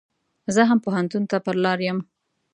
زه 0.53 0.61
هم 0.69 0.77
پو 0.83 0.89
هنتون 0.97 1.23
ته 1.31 1.37
پر 1.45 1.55
لار 1.63 1.79
يم. 1.87 1.99